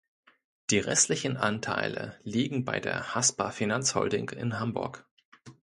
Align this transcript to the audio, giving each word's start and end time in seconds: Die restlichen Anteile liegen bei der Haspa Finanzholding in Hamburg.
Die 0.71 0.79
restlichen 0.79 1.37
Anteile 1.37 2.19
liegen 2.23 2.65
bei 2.65 2.79
der 2.79 3.13
Haspa 3.13 3.51
Finanzholding 3.51 4.29
in 4.29 4.59
Hamburg. 4.59 5.05